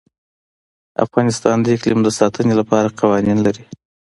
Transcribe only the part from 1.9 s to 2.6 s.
د ساتنې